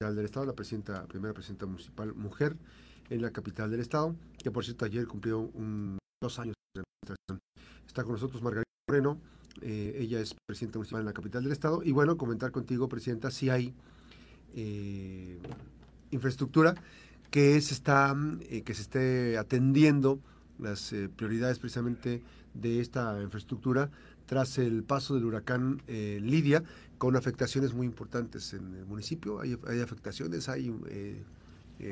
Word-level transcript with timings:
del 0.00 0.26
Estado, 0.26 0.46
la 0.46 0.52
presidenta, 0.52 1.04
primera 1.06 1.34
presidenta 1.34 1.66
municipal 1.66 2.14
mujer 2.14 2.56
en 3.10 3.20
la 3.20 3.32
capital 3.32 3.68
del 3.68 3.80
Estado, 3.80 4.14
que 4.40 4.52
por 4.52 4.64
cierto 4.64 4.84
ayer 4.84 5.08
cumplió 5.08 5.40
un, 5.40 5.98
dos 6.22 6.38
años 6.38 6.54
de 6.72 6.82
administración. 6.82 7.40
Está 7.84 8.04
con 8.04 8.12
nosotros 8.12 8.40
Margarita 8.40 8.70
Moreno, 8.86 9.18
eh, 9.60 9.96
ella 9.98 10.20
es 10.20 10.36
presidenta 10.46 10.78
municipal 10.78 11.00
en 11.00 11.06
la 11.06 11.12
capital 11.12 11.42
del 11.42 11.50
Estado. 11.50 11.82
Y 11.82 11.90
bueno, 11.90 12.16
comentar 12.16 12.52
contigo, 12.52 12.88
presidenta, 12.88 13.32
si 13.32 13.50
hay 13.50 13.74
eh, 14.54 15.40
infraestructura 16.12 16.76
que 17.32 17.60
se, 17.60 17.74
está, 17.74 18.14
eh, 18.42 18.62
que 18.62 18.74
se 18.74 18.82
esté 18.82 19.36
atendiendo 19.36 20.20
las 20.60 20.94
prioridades 21.16 21.58
precisamente 21.58 22.22
de 22.54 22.80
esta 22.80 23.20
infraestructura 23.20 23.90
tras 24.26 24.58
el 24.58 24.84
paso 24.84 25.14
del 25.14 25.24
huracán 25.24 25.82
Lidia, 25.86 26.62
con 26.98 27.16
afectaciones 27.16 27.72
muy 27.72 27.86
importantes 27.86 28.52
en 28.52 28.74
el 28.74 28.84
municipio. 28.84 29.40
Hay, 29.40 29.58
hay 29.68 29.80
afectaciones, 29.80 30.48
hay 30.48 30.74
eh, 30.90 31.24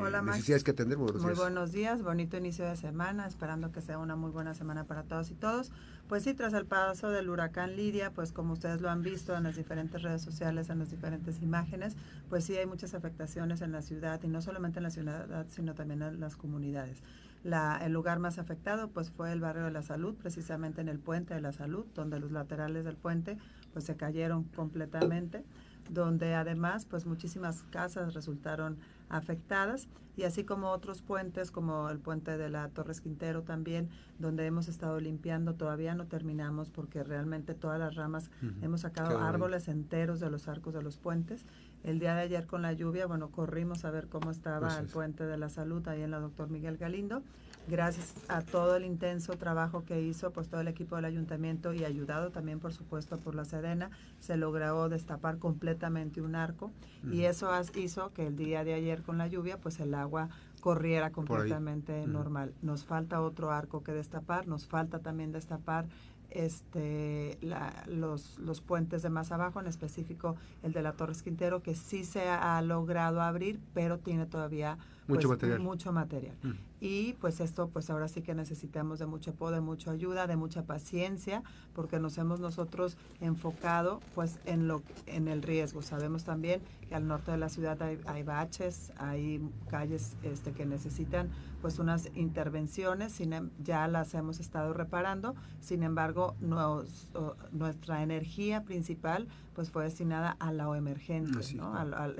Hola, 0.00 0.20
necesidades 0.20 0.64
que 0.64 0.72
atender. 0.72 0.98
muy 0.98 1.34
buenos 1.34 1.70
días, 1.70 2.02
bonito 2.02 2.36
inicio 2.36 2.64
de 2.64 2.74
semana, 2.74 3.24
esperando 3.26 3.70
que 3.70 3.80
sea 3.80 3.98
una 3.98 4.16
muy 4.16 4.32
buena 4.32 4.52
semana 4.52 4.84
para 4.84 5.04
todos 5.04 5.30
y 5.30 5.34
todos. 5.34 5.70
Pues 6.08 6.24
sí, 6.24 6.34
tras 6.34 6.54
el 6.54 6.66
paso 6.66 7.10
del 7.10 7.30
huracán 7.30 7.76
Lidia, 7.76 8.10
pues 8.12 8.32
como 8.32 8.54
ustedes 8.54 8.80
lo 8.80 8.90
han 8.90 9.02
visto 9.02 9.36
en 9.36 9.44
las 9.44 9.54
diferentes 9.54 10.02
redes 10.02 10.22
sociales, 10.22 10.70
en 10.70 10.80
las 10.80 10.90
diferentes 10.90 11.40
imágenes, 11.40 11.94
pues 12.28 12.44
sí 12.44 12.56
hay 12.56 12.66
muchas 12.66 12.94
afectaciones 12.94 13.60
en 13.60 13.70
la 13.70 13.82
ciudad 13.82 14.20
y 14.24 14.28
no 14.28 14.42
solamente 14.42 14.80
en 14.80 14.84
la 14.84 14.90
ciudad, 14.90 15.46
sino 15.50 15.74
también 15.74 16.02
en 16.02 16.18
las 16.18 16.36
comunidades. 16.36 17.00
La, 17.42 17.78
el 17.84 17.92
lugar 17.92 18.18
más 18.18 18.38
afectado 18.38 18.88
pues 18.88 19.10
fue 19.10 19.32
el 19.32 19.40
barrio 19.40 19.64
de 19.64 19.70
la 19.70 19.82
salud, 19.82 20.14
precisamente 20.14 20.80
en 20.80 20.88
el 20.88 20.98
puente 20.98 21.34
de 21.34 21.40
la 21.40 21.52
salud, 21.52 21.86
donde 21.94 22.18
los 22.18 22.32
laterales 22.32 22.84
del 22.84 22.96
puente 22.96 23.38
pues 23.72 23.84
se 23.84 23.96
cayeron 23.96 24.44
completamente, 24.44 25.44
donde 25.90 26.34
además 26.34 26.86
pues 26.86 27.06
muchísimas 27.06 27.62
casas 27.70 28.14
resultaron 28.14 28.78
afectadas. 29.08 29.88
Y 30.16 30.22
así 30.22 30.44
como 30.44 30.70
otros 30.70 31.02
puentes 31.02 31.50
como 31.50 31.90
el 31.90 31.98
puente 31.98 32.38
de 32.38 32.48
la 32.48 32.70
Torres 32.70 33.02
Quintero 33.02 33.42
también 33.42 33.90
donde 34.18 34.46
hemos 34.46 34.66
estado 34.66 34.98
limpiando 34.98 35.56
todavía 35.56 35.94
no 35.94 36.06
terminamos 36.06 36.70
porque 36.70 37.04
realmente 37.04 37.52
todas 37.52 37.78
las 37.78 37.96
ramas 37.96 38.30
hemos 38.62 38.80
sacado 38.80 39.18
árboles 39.18 39.68
enteros 39.68 40.18
de 40.18 40.30
los 40.30 40.48
arcos 40.48 40.72
de 40.72 40.82
los 40.82 40.96
puentes 40.96 41.44
el 41.86 42.00
día 42.00 42.16
de 42.16 42.22
ayer 42.22 42.46
con 42.46 42.62
la 42.62 42.72
lluvia 42.72 43.06
bueno 43.06 43.30
corrimos 43.30 43.84
a 43.84 43.90
ver 43.90 44.08
cómo 44.08 44.32
estaba 44.32 44.76
el 44.78 44.86
puente 44.86 45.24
de 45.24 45.38
la 45.38 45.48
salud 45.48 45.86
ahí 45.88 46.02
en 46.02 46.10
la 46.10 46.18
doctor 46.18 46.50
Miguel 46.50 46.76
Galindo. 46.76 47.22
Gracias 47.68 48.14
a 48.28 48.42
todo 48.42 48.76
el 48.76 48.84
intenso 48.84 49.34
trabajo 49.34 49.84
que 49.84 50.00
hizo 50.00 50.32
pues 50.32 50.48
todo 50.48 50.60
el 50.60 50.68
equipo 50.68 50.96
del 50.96 51.04
ayuntamiento 51.04 51.72
y 51.72 51.84
ayudado 51.84 52.30
también 52.30 52.60
por 52.60 52.72
supuesto 52.72 53.18
por 53.18 53.34
la 53.34 53.44
Sedena, 53.44 53.90
se 54.20 54.36
logró 54.36 54.88
destapar 54.88 55.38
completamente 55.38 56.20
un 56.20 56.34
arco 56.34 56.70
y 57.10 57.22
eso 57.22 57.50
hizo 57.76 58.12
que 58.12 58.26
el 58.26 58.36
día 58.36 58.64
de 58.64 58.74
ayer 58.74 59.02
con 59.02 59.18
la 59.18 59.28
lluvia 59.28 59.58
pues 59.58 59.80
el 59.80 59.94
agua 59.94 60.28
corriera 60.60 61.10
completamente 61.10 62.06
normal. 62.08 62.52
Nos 62.62 62.84
falta 62.84 63.20
otro 63.20 63.52
arco 63.52 63.84
que 63.84 63.92
destapar, 63.92 64.48
nos 64.48 64.66
falta 64.66 64.98
también 64.98 65.30
destapar 65.30 65.86
este 66.30 67.38
los, 67.86 68.38
los 68.38 68.60
puentes 68.60 69.02
de 69.02 69.10
más 69.10 69.32
abajo, 69.32 69.60
en 69.60 69.66
específico 69.66 70.36
el 70.62 70.72
de 70.72 70.82
la 70.82 70.92
Torres 70.92 71.22
Quintero, 71.22 71.62
que 71.62 71.74
sí 71.74 72.04
se 72.04 72.28
ha 72.28 72.60
logrado 72.62 73.22
abrir, 73.22 73.60
pero 73.74 73.98
tiene 73.98 74.26
todavía 74.26 74.78
mucho 75.08 75.28
pues, 75.28 75.38
material. 75.38 75.60
Mucho 75.60 75.92
material. 75.92 76.36
Mm. 76.42 76.52
Y 76.80 77.12
pues 77.14 77.40
esto, 77.40 77.68
pues 77.68 77.88
ahora 77.90 78.08
sí 78.08 78.22
que 78.22 78.34
necesitamos 78.34 78.98
de 78.98 79.06
mucho 79.06 79.30
apoyo, 79.30 79.54
de 79.54 79.60
mucha 79.60 79.90
ayuda, 79.90 80.26
de 80.26 80.36
mucha 80.36 80.64
paciencia, 80.64 81.42
porque 81.74 81.98
nos 81.98 82.18
hemos 82.18 82.40
nosotros 82.40 82.96
enfocado 83.20 84.00
pues 84.14 84.38
en 84.44 84.68
lo 84.68 84.82
en 85.06 85.28
el 85.28 85.42
riesgo. 85.42 85.82
Sabemos 85.82 86.24
también 86.24 86.60
que 86.88 86.94
al 86.94 87.06
norte 87.06 87.30
de 87.30 87.38
la 87.38 87.48
ciudad 87.48 87.80
hay, 87.82 87.98
hay 88.06 88.22
baches, 88.22 88.92
hay 88.98 89.40
calles 89.68 90.16
este, 90.22 90.52
que 90.52 90.66
necesitan 90.66 91.30
pues 91.62 91.78
unas 91.78 92.10
intervenciones, 92.14 93.12
sin, 93.12 93.32
em, 93.32 93.50
ya 93.62 93.88
las 93.88 94.14
hemos 94.14 94.38
estado 94.40 94.72
reparando, 94.72 95.34
sin 95.60 95.82
embargo 95.82 96.36
nos, 96.40 97.10
nuestra 97.52 98.02
energía 98.02 98.62
principal 98.64 99.28
pues 99.56 99.70
fue 99.70 99.84
destinada 99.84 100.36
a 100.38 100.52
la 100.52 100.76
emergencia, 100.76 101.62
¿no? 101.62 101.74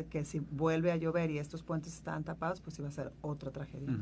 que 0.08 0.24
si 0.24 0.38
vuelve 0.38 0.90
a 0.90 0.96
llover 0.96 1.30
y 1.30 1.38
estos 1.38 1.62
puentes 1.62 1.92
están 1.92 2.24
tapados, 2.24 2.62
pues 2.62 2.78
iba 2.78 2.88
a 2.88 2.90
ser 2.90 3.12
otra 3.20 3.50
tragedia. 3.50 3.94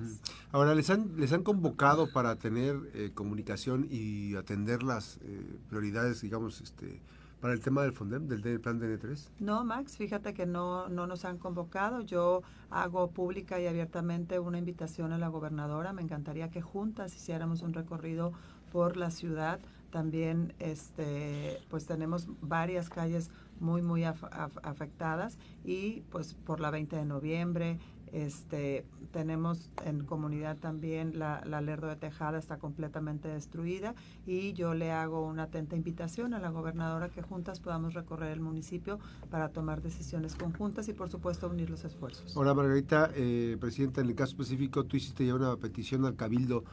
Ahora, 0.53 0.73
¿les 0.77 0.89
han, 0.89 1.17
¿les 1.17 1.33
han 1.33 1.43
convocado 1.43 2.13
para 2.13 2.37
tener 2.37 2.77
eh, 2.95 3.11
comunicación 3.13 3.89
y 3.91 4.37
atender 4.37 4.85
las 4.85 5.17
eh, 5.23 5.59
prioridades, 5.69 6.21
digamos, 6.21 6.61
este 6.61 7.03
para 7.41 7.53
el 7.53 7.61
tema 7.61 7.83
del 7.83 7.93
FONDEM, 7.93 8.29
del, 8.29 8.61
plan 8.61 8.81
DN3? 8.81 9.29
No, 9.41 9.65
Max, 9.65 9.99
fíjate 9.99 10.33
que 10.33 10.47
no, 10.47 10.89
no 10.89 11.07
nos 11.09 11.25
han 11.27 11.37
convocado. 11.37 12.01
Yo 12.01 12.43
hago 12.71 13.11
pública 13.11 13.61
y 13.61 13.67
abiertamente 13.67 14.39
una 14.39 14.59
invitación 14.59 15.13
a 15.13 15.19
la 15.19 15.29
gobernadora. 15.29 15.93
Me 15.93 16.03
encantaría 16.03 16.51
que 16.51 16.63
juntas 16.63 17.15
hiciéramos 17.15 17.63
un 17.63 17.75
recorrido 17.75 18.33
por 18.73 18.97
la 18.97 19.11
ciudad. 19.11 19.61
También 19.95 20.55
este, 20.59 21.61
pues 21.71 21.87
tenemos 21.87 22.27
varias 22.41 22.91
calles 22.91 23.31
muy, 23.61 23.81
muy 23.81 24.03
afectadas 24.03 25.39
y 25.65 26.01
pues 26.11 26.35
por 26.35 26.59
la 26.59 26.73
20 26.73 26.97
de 26.97 27.05
noviembre, 27.05 27.79
este, 28.11 28.85
tenemos 29.13 29.71
en 29.85 30.05
comunidad 30.05 30.57
también 30.57 31.17
la, 31.17 31.45
la, 31.47 31.61
Lerdo 31.61 31.87
de 31.87 31.95
Tejada 31.95 32.41
está 32.41 32.59
completamente 32.59 33.29
destruida 33.29 33.95
y 34.27 34.53
yo 34.55 34.75
le 34.75 34.91
hago 34.91 35.25
una 35.25 35.45
atenta 35.45 35.77
invitación 35.77 36.35
a 36.35 36.41
la 36.41 36.51
gobernadora 36.51 37.09
que 37.09 37.23
juntas 37.23 37.61
podamos 37.61 37.95
recorrer 37.95 38.33
el 38.33 38.41
municipio 38.41 38.99
para 39.31 39.51
tomar 39.51 39.81
decisiones 39.81 40.35
conjuntas 40.35 40.89
y 40.89 40.93
por 40.93 41.09
supuesto 41.09 41.49
unir 41.49 41.71
los 41.71 41.85
esfuerzos. 41.85 42.37
Hola 42.37 42.53
Margarita, 42.53 43.13
eh, 43.15 43.57
Presidenta, 43.61 44.01
en 44.01 44.09
el 44.09 44.17
caso 44.17 44.33
específico 44.33 44.83
tú 44.83 44.97
hiciste 44.97 45.25
ya 45.25 45.37
una 45.37 45.57
petición 45.57 46.05
al 46.05 46.17
Cabildo 46.17 46.65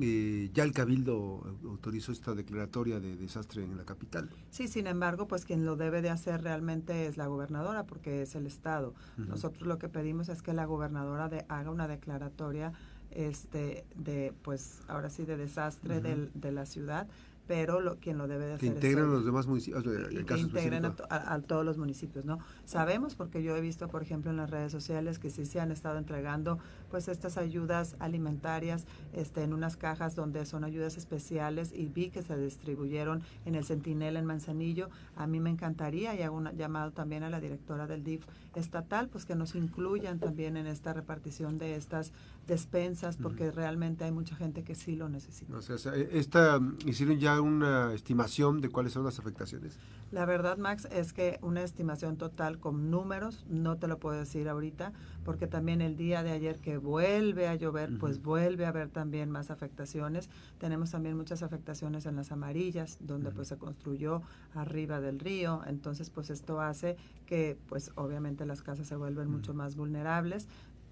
eh, 0.00 0.50
ya 0.52 0.64
el 0.64 0.72
Cabildo 0.72 1.58
autorizó 1.64 2.12
esta 2.12 2.34
declaratoria 2.34 3.00
de 3.00 3.16
desastre 3.16 3.62
en 3.62 3.76
la 3.76 3.84
capital. 3.84 4.28
Sí, 4.50 4.68
sin 4.68 4.86
embargo, 4.86 5.28
pues 5.28 5.44
quien 5.44 5.64
lo 5.64 5.76
debe 5.76 6.02
de 6.02 6.10
hacer 6.10 6.42
realmente 6.42 7.06
es 7.06 7.16
la 7.16 7.26
gobernadora, 7.26 7.84
porque 7.84 8.22
es 8.22 8.34
el 8.34 8.46
Estado. 8.46 8.94
Nosotros 9.16 9.66
lo 9.66 9.78
que 9.78 9.88
pedimos 9.88 10.28
es 10.28 10.42
que 10.42 10.52
la 10.52 10.64
gobernadora 10.64 11.28
de, 11.28 11.44
haga 11.48 11.70
una 11.70 11.88
declaratoria 11.88 12.72
este 13.12 13.86
de 13.94 14.34
pues 14.42 14.80
ahora 14.88 15.08
sí 15.08 15.24
de 15.24 15.36
desastre 15.36 16.00
de 16.00 16.52
la 16.52 16.66
ciudad 16.66 17.06
pero 17.46 17.80
lo, 17.80 17.98
quien 17.98 18.18
lo 18.18 18.28
debe 18.28 18.46
de 18.46 18.54
hacer 18.54 18.60
que 18.60 18.74
integren 18.74 19.10
los 19.10 19.24
demás 19.24 19.46
municipios 19.46 19.82
que 19.82 20.38
integren 20.38 20.84
a, 20.84 21.40
todos 21.40 21.64
los 21.64 21.78
municipios 21.78 22.24
no 22.24 22.38
sabemos 22.64 23.14
porque 23.14 23.42
yo 23.42 23.56
he 23.56 23.60
visto 23.60 23.88
por 23.88 24.02
ejemplo 24.02 24.30
en 24.30 24.36
las 24.36 24.50
redes 24.50 24.72
sociales 24.72 25.18
que 25.18 25.30
sí 25.30 25.46
se 25.46 25.60
han 25.60 25.70
estado 25.70 25.98
entregando 25.98 26.58
pues 26.90 27.08
estas 27.08 27.38
ayudas 27.38 27.96
alimentarias 27.98 28.86
este 29.12 29.42
en 29.42 29.52
unas 29.52 29.76
cajas 29.76 30.14
donde 30.14 30.44
son 30.44 30.64
ayudas 30.64 30.96
especiales 30.96 31.72
y 31.72 31.86
vi 31.86 32.10
que 32.10 32.22
se 32.22 32.36
distribuyeron 32.36 33.22
en 33.44 33.54
el 33.54 33.64
Centinela 33.64 34.18
en 34.18 34.26
Manzanillo. 34.26 34.90
A 35.16 35.26
mí 35.26 35.40
me 35.40 35.50
encantaría 35.50 36.14
y 36.14 36.22
hago 36.22 36.36
un 36.36 36.50
llamado 36.56 36.92
también 36.92 37.22
a 37.22 37.30
la 37.30 37.40
directora 37.40 37.86
del 37.86 38.04
DIF 38.04 38.24
estatal 38.54 39.08
pues 39.08 39.24
que 39.24 39.34
nos 39.34 39.54
incluyan 39.54 40.18
también 40.18 40.56
en 40.56 40.66
esta 40.66 40.92
repartición 40.92 41.58
de 41.58 41.76
estas 41.76 42.12
despensas 42.46 43.16
porque 43.16 43.50
realmente 43.50 44.04
hay 44.04 44.12
mucha 44.12 44.36
gente 44.36 44.62
que 44.62 44.74
sí 44.74 44.96
lo 44.96 45.08
necesita. 45.08 45.56
O 45.56 45.62
sea, 45.62 45.94
esta 45.94 46.60
hicieron 46.84 47.18
ya 47.18 47.35
una 47.40 47.92
estimación 47.94 48.60
de 48.60 48.68
cuáles 48.68 48.92
son 48.92 49.04
las 49.04 49.18
afectaciones? 49.18 49.78
La 50.12 50.24
verdad, 50.24 50.56
Max, 50.56 50.86
es 50.92 51.12
que 51.12 51.38
una 51.42 51.62
estimación 51.62 52.16
total 52.16 52.58
con 52.58 52.90
números 52.90 53.44
no 53.48 53.76
te 53.76 53.88
lo 53.88 53.98
puedo 53.98 54.16
decir 54.16 54.48
ahorita, 54.48 54.92
porque 55.24 55.48
también 55.48 55.80
el 55.80 55.96
día 55.96 56.22
de 56.22 56.30
ayer 56.30 56.60
que 56.60 56.78
vuelve 56.78 57.48
a 57.48 57.56
llover, 57.56 57.98
pues 57.98 58.22
vuelve 58.22 58.66
a 58.66 58.68
haber 58.68 58.88
también 58.88 59.30
más 59.30 59.50
afectaciones. 59.50 60.30
Tenemos 60.58 60.92
también 60.92 61.16
muchas 61.16 61.42
afectaciones 61.42 62.06
en 62.06 62.14
las 62.14 62.30
amarillas, 62.30 62.98
donde 63.00 63.32
pues 63.32 63.48
se 63.48 63.58
construyó 63.58 64.22
arriba 64.54 65.00
del 65.00 65.18
río, 65.18 65.62
entonces 65.66 66.10
pues 66.10 66.30
esto 66.30 66.60
hace 66.60 66.96
que 67.26 67.58
pues 67.68 67.90
obviamente 67.96 68.46
las 68.46 68.62
casas 68.62 68.86
se 68.86 68.94
vuelven 68.94 69.28
mucho 69.28 69.54
más 69.54 69.74
vulnerables 69.74 70.46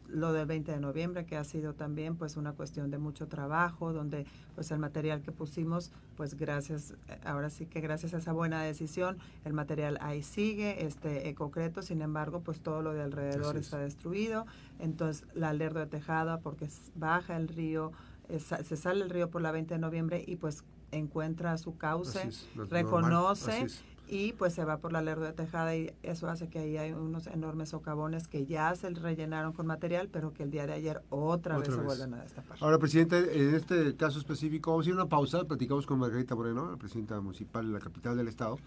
lo 0.08 0.32
del 0.32 0.46
20 0.46 0.72
de 0.72 0.80
noviembre, 0.80 1.26
que 1.26 1.36
ha 1.36 1.44
sido 1.44 1.74
también 1.74 2.16
pues 2.16 2.36
una 2.36 2.52
cuestión 2.52 2.90
de 2.90 2.98
mucho 2.98 3.26
trabajo, 3.26 3.92
donde 3.92 4.26
pues 4.54 4.70
el 4.70 4.78
material 4.78 5.22
que 5.22 5.32
pusimos, 5.32 5.90
pues 6.16 6.34
gracias, 6.34 6.94
ahora 7.24 7.50
sí 7.50 7.66
que 7.66 7.80
gracias 7.80 8.14
a 8.14 8.18
esa 8.18 8.32
buena 8.32 8.62
decisión, 8.62 9.18
el 9.44 9.52
material 9.52 9.98
ahí 10.00 10.22
sigue, 10.22 10.84
este 10.86 11.34
concreto, 11.34 11.82
sin 11.82 12.02
embargo, 12.02 12.40
pues 12.40 12.60
todo 12.60 12.82
lo 12.82 12.92
de 12.92 13.02
alrededor 13.02 13.56
está 13.56 13.78
destruido, 13.78 14.46
entonces 14.78 15.26
la 15.34 15.50
alerta 15.50 15.80
de 15.80 15.86
tejada, 15.86 16.40
porque 16.40 16.68
baja 16.94 17.36
el 17.36 17.48
río, 17.48 17.92
se 18.28 18.76
sale 18.76 19.04
el 19.04 19.10
río 19.10 19.30
por 19.30 19.42
la 19.42 19.52
20 19.52 19.74
de 19.74 19.80
noviembre 19.80 20.24
y 20.26 20.36
pues 20.36 20.64
encuentra 20.92 21.58
su 21.58 21.76
cauce, 21.76 22.30
reconoce 22.70 23.66
y 24.08 24.32
pues 24.34 24.54
se 24.54 24.64
va 24.64 24.78
por 24.78 24.92
la 24.92 25.00
lerdo 25.00 25.24
de 25.24 25.32
tejada 25.32 25.74
y 25.74 25.92
eso 26.02 26.28
hace 26.28 26.48
que 26.48 26.58
ahí 26.58 26.76
hay 26.76 26.92
unos 26.92 27.26
enormes 27.26 27.70
socavones 27.70 28.28
que 28.28 28.44
ya 28.46 28.74
se 28.74 28.90
rellenaron 28.90 29.52
con 29.52 29.66
material, 29.66 30.08
pero 30.12 30.32
que 30.32 30.42
el 30.42 30.50
día 30.50 30.66
de 30.66 30.74
ayer 30.74 31.02
otra, 31.10 31.58
vez, 31.58 31.68
se 31.68 31.80
vuelven 31.80 32.14
a 32.14 32.22
destapar. 32.22 32.58
Ahora, 32.60 32.78
presidente, 32.78 33.16
en 33.40 33.54
este 33.54 33.96
caso 33.96 34.18
específico, 34.18 34.70
vamos 34.70 34.86
a 34.86 34.90
ir 34.90 34.94
a 34.94 34.96
una 34.96 35.08
pausa, 35.08 35.44
platicamos 35.44 35.86
con 35.86 35.98
Margarita 35.98 36.34
Moreno, 36.34 36.70
la 36.70 36.76
presidenta 36.76 37.20
municipal 37.20 37.66
de 37.66 37.72
la 37.72 37.80
capital 37.80 38.16
del 38.16 38.28
estado, 38.28 38.58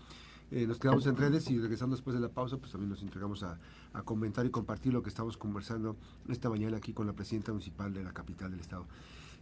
Eh, 0.50 0.66
nos 0.66 0.80
quedamos 0.80 1.06
en 1.08 1.18
redes 1.18 1.50
y 1.52 1.60
regresando 1.60 1.98
después 1.98 2.14
de 2.14 2.22
la 2.22 2.30
pausa, 2.30 2.56
pues 2.56 2.72
también 2.72 2.90
nos 2.90 3.02
entregamos 3.02 3.44
a, 3.44 3.60
a 3.92 4.02
comentar 4.04 4.46
y 4.46 4.50
compartir 4.50 4.94
lo 4.94 5.04
que 5.04 5.10
estamos 5.10 5.36
conversando 5.36 5.98
esta 6.30 6.50
mañana 6.50 6.78
aquí 6.78 6.94
con 6.94 7.06
la 7.06 7.12
presidenta 7.12 7.52
municipal 7.52 7.94
de 7.94 8.02
la 8.02 8.14
capital 8.14 8.52
del 8.52 8.62
estado. 8.62 8.86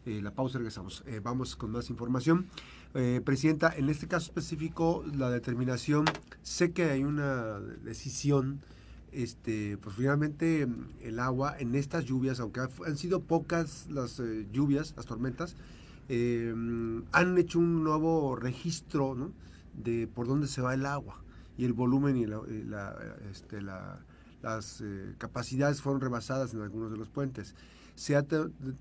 Eh, 0.06 0.22
la 0.22 0.32
pausa, 0.32 0.60
regresamos. 0.60 1.04
Eh, 1.08 1.20
vamos 1.22 1.56
con 1.56 1.72
más 1.72 1.90
información. 1.90 2.46
Eh, 2.94 3.22
presidenta, 3.26 3.74
en 3.76 3.90
este 3.90 4.08
caso 4.08 4.28
específico, 4.28 5.04
la 5.16 5.32
determinación, 5.32 6.06
sé 6.44 6.72
que 6.72 6.84
hay 6.92 7.04
una 7.04 7.60
decisión, 7.60 8.62
este, 9.12 9.78
pues 9.78 9.96
finalmente 9.96 10.68
el 11.02 11.20
agua 11.20 11.56
en 11.58 11.74
estas 11.74 12.06
lluvias, 12.06 12.40
aunque 12.40 12.62
han 12.86 12.98
sido 12.98 13.22
pocas 13.22 13.88
las 13.90 14.22
lluvias, 14.52 14.94
las 14.96 15.08
tormentas, 15.08 15.56
han 16.08 17.38
hecho 17.38 17.58
un 17.58 17.84
nuevo 17.84 18.36
registro 18.36 19.32
de 19.74 20.08
por 20.08 20.28
dónde 20.28 20.48
se 20.48 20.62
va 20.62 20.76
el 20.76 20.86
agua 20.86 21.24
y 21.58 21.66
el 21.66 21.74
volumen 21.74 22.16
y 22.16 22.26
la, 22.28 22.96
este, 23.32 23.62
las 23.62 24.84
capacidades 25.18 25.82
fueron 25.82 26.00
rebasadas 26.02 26.54
en 26.54 26.62
algunos 26.62 26.92
de 26.92 26.98
los 26.98 27.10
puentes. 27.10 27.56
¿Se 27.96 28.16
ha, 28.16 28.26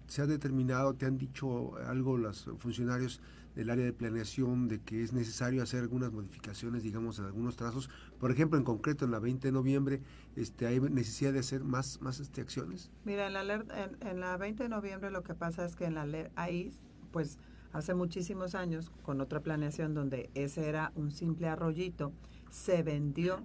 se 0.07 0.23
ha 0.23 0.27
determinado, 0.27 0.95
te 0.95 1.07
han 1.07 1.19
dicho 1.19 1.77
algo 1.87 2.19
los 2.19 2.51
funcionarios 2.59 3.21
del 3.55 3.71
área 3.71 3.85
de 3.85 3.93
planeación 3.93 4.67
de 4.67 4.81
que 4.81 5.03
es 5.03 5.13
necesario 5.13 5.63
hacer 5.63 5.83
algunas 5.83 6.13
modificaciones, 6.13 6.83
digamos, 6.83 7.19
en 7.21 7.27
algunos 7.27 7.57
trazos? 7.57 7.89
Por 8.19 8.33
ejemplo, 8.33 8.59
en 8.59 8.65
concreto, 8.65 9.05
en 9.05 9.13
la 9.13 9.21
20 9.21 9.49
de 9.49 9.53
noviembre, 9.53 10.01
este, 10.35 10.67
¿hay 10.67 10.81
necesidad 10.81 11.33
de 11.33 11.39
hacer 11.39 11.63
más, 11.63 12.01
más 12.01 12.19
este, 12.19 12.41
acciones? 12.41 12.91
Mira, 13.05 13.29
en 13.29 13.33
la, 13.35 13.55
en, 13.55 13.97
en 14.01 14.21
la 14.21 14.37
20 14.37 14.65
de 14.65 14.69
noviembre 14.69 15.11
lo 15.11 15.23
que 15.23 15.35
pasa 15.35 15.65
es 15.65 15.77
que 15.77 15.85
en 15.85 15.95
la 15.95 16.07
ahí, 16.35 16.73
pues, 17.13 17.39
hace 17.73 17.95
muchísimos 17.95 18.55
años, 18.55 18.91
con 19.03 19.21
otra 19.21 19.41
planeación 19.41 19.95
donde 19.95 20.31
ese 20.35 20.69
era 20.69 20.93
un 20.95 21.11
simple 21.11 21.49
arroyito, 21.49 22.13
se 22.51 22.83
vendió 22.83 23.43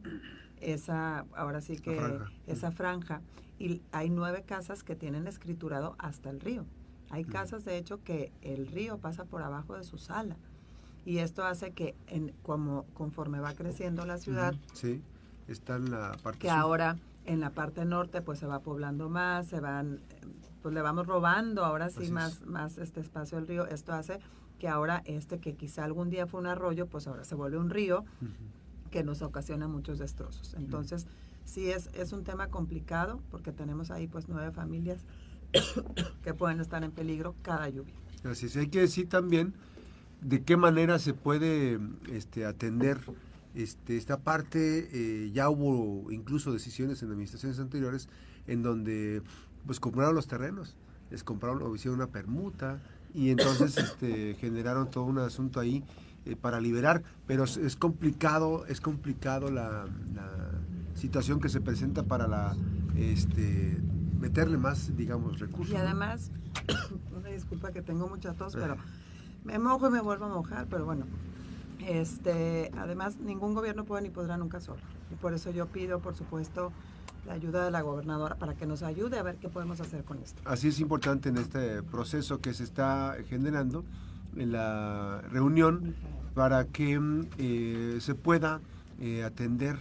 esa, 0.62 1.25
ahora 1.36 1.62
sí 1.62 1.77
que, 1.77 2.19
esa 2.48 2.71
franja 2.71 3.21
y 3.60 3.82
hay 3.92 4.10
nueve 4.10 4.44
casas 4.44 4.84
que 4.84 4.96
tienen 4.96 5.28
escriturado 5.28 5.96
hasta 6.00 6.30
el 6.30 6.40
río. 6.40 6.66
Hay 7.12 7.26
casas, 7.26 7.66
de 7.66 7.78
hecho, 7.78 8.04
que 8.04 8.32
el 8.42 8.68
río 8.68 8.98
pasa 9.00 9.26
por 9.26 9.42
abajo 9.42 9.76
de 9.76 9.84
su 9.84 9.98
sala. 9.98 10.38
Y 11.06 11.18
esto 11.20 11.44
hace 11.44 11.72
que, 11.72 11.96
en, 12.08 12.34
como 12.44 12.86
conforme 12.94 13.40
va 13.40 13.54
creciendo 13.54 14.06
la 14.06 14.18
ciudad, 14.18 14.54
sí, 14.74 15.02
está 15.48 15.78
en 15.78 15.92
la 15.92 16.16
parte 16.22 16.40
que 16.40 16.50
ahora 16.50 16.98
en 17.26 17.40
la 17.40 17.52
parte 17.52 17.86
norte 17.86 18.22
pues 18.22 18.40
se 18.40 18.48
va 18.48 18.60
poblando 18.60 19.10
más, 19.10 19.48
se 19.48 19.60
van, 19.60 20.00
pues 20.62 20.74
le 20.74 20.82
vamos 20.82 21.06
robando 21.06 21.64
ahora 21.64 21.90
sí 21.90 22.12
más, 22.12 22.46
más 22.46 22.78
este 22.78 23.02
espacio 23.02 23.38
del 23.38 23.48
río. 23.48 23.68
Esto 23.68 23.94
hace 23.94 24.20
que 24.58 24.68
ahora 24.68 25.02
este 25.06 25.40
que 25.40 25.56
quizá 25.56 25.84
algún 25.84 26.10
día 26.10 26.28
fue 26.28 26.40
un 26.40 26.48
arroyo, 26.48 26.88
pues 26.88 27.08
ahora 27.08 27.24
se 27.24 27.36
vuelve 27.36 27.58
un 27.58 27.70
río 27.70 28.04
que 28.92 29.04
nos 29.04 29.22
ocasiona 29.22 29.68
muchos 29.68 30.00
destrozos. 30.00 30.54
Entonces, 30.56 31.08
sí 31.50 31.69
es, 31.69 31.90
es 31.94 32.13
un 32.13 32.24
tema 32.24 32.48
complicado 32.48 33.22
porque 33.31 33.51
tenemos 33.51 33.92
ahí 33.92 34.07
pues 34.07 34.30
nueve 34.30 34.51
familias 34.51 35.00
que 36.24 36.34
pueden 36.34 36.60
estar 36.62 36.84
en 36.84 36.92
peligro 36.92 37.36
cada 37.42 37.68
lluvia. 37.69 37.96
Así 38.24 38.46
es, 38.46 38.56
hay 38.56 38.68
que 38.68 38.81
decir 38.81 39.10
también 39.10 39.54
de 40.22 40.44
qué 40.44 40.57
manera 40.57 41.00
se 41.00 41.13
puede 41.13 41.80
este, 42.12 42.46
atender 42.46 43.00
este, 43.56 43.98
esta 43.98 44.18
parte. 44.18 44.90
Eh, 44.92 45.31
ya 45.31 45.50
hubo 45.50 46.12
incluso 46.12 46.54
decisiones 46.54 47.01
en 47.01 47.10
administraciones 47.10 47.60
anteriores 47.60 48.10
en 48.48 48.62
donde 48.62 49.22
pues 49.66 49.80
compraron 49.80 50.16
los 50.16 50.28
terrenos, 50.28 50.75
les 51.10 51.24
compraron 51.24 51.62
o 51.63 51.75
hicieron 51.75 52.00
una 52.00 52.12
permuta 52.12 52.80
y 53.13 53.30
entonces 53.30 53.78
este, 53.78 54.36
generaron 54.36 54.92
todo 54.92 55.06
un 55.06 55.18
asunto 55.18 55.60
ahí 55.60 55.84
eh, 56.25 56.36
para 56.36 56.60
liberar, 56.60 57.02
pero 57.25 57.45
es, 57.45 57.75
complicado, 57.75 58.66
es 58.68 58.81
complicado 58.81 59.50
la 59.50 59.88
situación 61.00 61.40
que 61.40 61.50
se 61.50 61.62
presenta 61.62 62.04
para 62.04 62.28
la 62.28 62.56
este 62.96 63.78
meterle 64.19 64.57
más, 64.57 64.96
digamos, 64.96 65.40
recursos. 65.40 65.74
Y 65.74 65.78
además, 65.78 66.31
una 67.18 67.30
disculpa 67.30 67.72
que 67.72 67.81
tengo 67.81 68.07
mucha 68.07 68.34
tos, 68.34 68.54
pero 68.54 68.75
me 69.44 69.57
mojo 69.57 69.88
y 69.88 69.92
me 69.92 70.01
vuelvo 70.01 70.25
a 70.25 70.30
mojar, 70.30 70.68
pero 70.69 70.86
bueno. 70.86 71.06
Este, 71.88 72.72
además, 72.78 73.18
ningún 73.19 73.54
gobierno 73.54 73.86
puede 73.86 74.01
ni 74.01 74.10
podrá 74.10 74.38
nunca 74.38 74.60
solo. 74.60 74.81
Y 75.12 75.16
por 75.16 75.34
eso 75.34 75.51
yo 75.51 75.68
pido, 75.68 76.00
por 76.00 76.13
supuesto, 76.16 76.74
la 77.25 77.34
ayuda 77.34 77.63
de 77.63 77.72
la 77.72 77.81
gobernadora 77.81 78.36
para 78.36 78.56
que 78.56 78.66
nos 78.66 78.84
ayude 78.84 79.18
a 79.18 79.24
ver 79.24 79.38
qué 79.38 79.48
podemos 79.48 79.80
hacer 79.80 80.04
con 80.04 80.19
esto. 80.19 80.42
Así 80.45 80.68
es 80.68 80.80
importante 80.81 81.30
en 81.30 81.38
este 81.38 81.81
proceso 81.84 82.42
que 82.42 82.54
se 82.54 82.63
está 82.63 83.16
generando 83.30 83.86
en 84.36 84.52
la 84.52 85.22
reunión 85.31 85.95
para 86.34 86.66
que 86.66 87.00
eh, 87.38 87.98
se 88.02 88.16
pueda 88.16 88.60
eh, 89.00 89.24
atender 89.24 89.78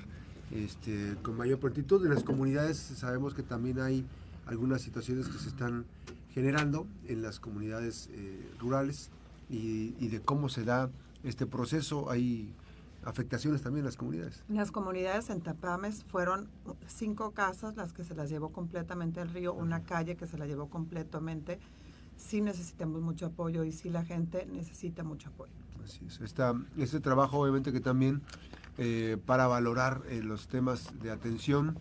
este, 0.50 1.17
con 1.23 1.37
mayor 1.37 1.59
prontitud. 1.59 2.05
En 2.05 2.15
las 2.15 2.25
comunidades 2.25 2.79
sabemos 2.79 3.35
que 3.35 3.43
también 3.43 3.81
hay 3.81 4.05
algunas 4.47 4.81
situaciones 4.83 5.29
que 5.29 5.39
se 5.39 5.49
están 5.49 5.85
generando 6.33 6.87
en 7.06 7.23
las 7.23 7.41
comunidades 7.41 8.09
eh, 8.12 8.50
rurales 8.59 9.11
y, 9.50 10.09
de 10.09 10.21
cómo 10.21 10.49
se 10.49 10.65
da 10.65 10.91
este 11.25 11.47
proceso. 11.47 12.11
Hay 12.11 12.55
afectaciones 13.05 13.62
también 13.62 13.81
en 13.81 13.87
las 13.87 13.97
comunidades. 13.97 14.43
En 14.49 14.56
las 14.56 14.71
comunidades 14.71 15.31
en 15.31 15.41
Tapames 15.41 16.05
fueron 16.05 16.49
cinco 16.87 17.33
casas 17.33 17.77
las 17.77 17.93
que 17.93 18.05
se 18.05 18.15
las 18.15 18.29
llevó 18.29 18.50
completamente 18.50 19.21
el 19.21 19.31
río, 19.31 19.55
una 19.55 19.83
calle 19.85 20.17
que 20.17 20.27
se 20.27 20.39
la 20.39 20.47
llevó 20.47 20.69
completamente. 20.69 21.59
Sí 22.17 22.41
necesitamos 22.41 23.00
mucho 23.00 23.27
apoyo 23.27 23.65
y 23.65 23.73
sí 23.73 23.91
la 23.91 24.05
gente 24.05 24.47
necesita 24.47 25.05
mucho 25.05 25.29
apoyo. 25.29 25.53
Así 25.85 26.05
es. 26.06 26.21
este 26.77 27.00
trabajo 27.00 27.39
obviamente 27.39 27.73
que 27.73 27.81
también 27.81 28.21
eh, 28.81 29.17
para 29.27 29.49
valorar 29.49 30.03
eh, 30.09 30.23
los 30.23 30.47
temas 30.47 30.93
de 31.03 31.11
atención, 31.11 31.77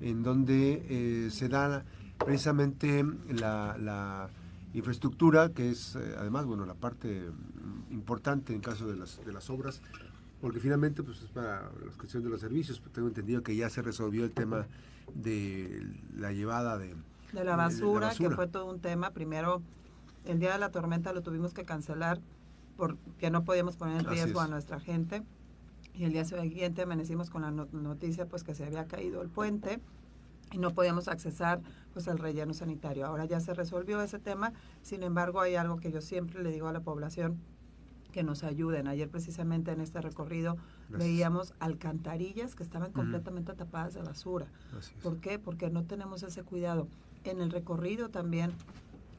en 0.00 0.24
donde 0.24 0.84
eh, 0.88 1.30
se 1.30 1.48
da 1.48 1.84
precisamente 2.18 3.04
la, 3.28 4.28
infraestructura, 4.72 5.50
que 5.50 5.70
es 5.70 5.94
además 5.96 6.46
bueno 6.46 6.64
la 6.64 6.74
parte 6.74 7.24
importante 7.90 8.52
en 8.52 8.60
caso 8.60 8.88
de 8.88 8.96
las, 8.96 9.24
de 9.24 9.32
las 9.32 9.48
obras, 9.48 9.80
porque 10.40 10.58
finalmente 10.58 11.04
pues 11.04 11.22
es 11.22 11.28
para 11.30 11.62
la 11.62 11.92
cuestión 11.96 12.24
de 12.24 12.30
los 12.30 12.40
servicios. 12.40 12.82
Tengo 12.92 13.06
entendido 13.06 13.44
que 13.44 13.54
ya 13.54 13.70
se 13.70 13.80
resolvió 13.80 14.24
el 14.24 14.32
tema 14.32 14.66
de 15.14 15.86
la 16.16 16.32
llevada 16.32 16.78
de, 16.78 16.96
de 17.32 17.44
la 17.44 17.54
basura, 17.54 18.12
que 18.16 18.30
fue 18.30 18.48
todo 18.48 18.68
un 18.68 18.80
tema. 18.80 19.10
Primero, 19.10 19.62
el 20.24 20.40
día 20.40 20.52
de 20.52 20.58
la 20.58 20.70
tormenta 20.70 21.12
lo 21.12 21.22
tuvimos 21.22 21.54
que 21.54 21.64
cancelar 21.64 22.20
porque 22.76 23.30
no 23.30 23.44
podíamos 23.44 23.76
poner 23.76 24.00
en 24.00 24.06
riesgo 24.06 24.40
a 24.40 24.48
nuestra 24.48 24.80
gente 24.80 25.22
y 25.94 26.04
el 26.04 26.12
día 26.12 26.24
siguiente 26.24 26.82
amanecimos 26.82 27.30
con 27.30 27.42
la 27.42 27.50
noticia 27.50 28.26
pues 28.26 28.44
que 28.44 28.54
se 28.54 28.64
había 28.64 28.86
caído 28.86 29.22
el 29.22 29.28
puente 29.28 29.80
y 30.52 30.58
no 30.58 30.72
podíamos 30.72 31.08
accesar 31.08 31.60
pues 31.92 32.08
al 32.08 32.18
relleno 32.18 32.54
sanitario. 32.54 33.06
Ahora 33.06 33.24
ya 33.24 33.40
se 33.40 33.54
resolvió 33.54 34.00
ese 34.00 34.18
tema, 34.18 34.52
sin 34.82 35.02
embargo 35.02 35.40
hay 35.40 35.56
algo 35.56 35.78
que 35.78 35.92
yo 35.92 36.00
siempre 36.00 36.42
le 36.42 36.50
digo 36.50 36.68
a 36.68 36.72
la 36.72 36.80
población 36.80 37.38
que 38.10 38.22
nos 38.22 38.42
ayuden. 38.42 38.88
Ayer 38.88 39.08
precisamente 39.08 39.70
en 39.70 39.80
este 39.80 40.00
recorrido 40.00 40.56
veíamos 40.88 41.54
alcantarillas 41.60 42.54
que 42.54 42.62
estaban 42.62 42.92
completamente 42.92 43.54
tapadas 43.54 43.94
de 43.94 44.02
basura. 44.02 44.46
¿Por 45.02 45.18
qué? 45.18 45.38
Porque 45.38 45.70
no 45.70 45.84
tenemos 45.84 46.22
ese 46.22 46.42
cuidado. 46.42 46.88
En 47.24 47.40
el 47.40 47.50
recorrido 47.50 48.08
también, 48.08 48.52